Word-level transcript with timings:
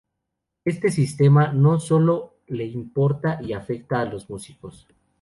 Este 0.65 0.89
sistema 0.89 1.53
no 1.53 1.79
solo 1.79 2.37
le 2.47 2.65
importa 2.65 3.37
y 3.39 3.53
afecta 3.53 4.01
a 4.01 4.05
los 4.05 4.31
músicos 4.31 4.87